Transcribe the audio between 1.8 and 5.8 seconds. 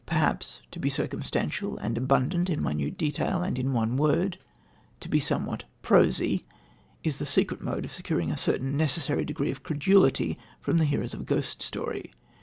abundant in minute detail and in one word... to be somewhat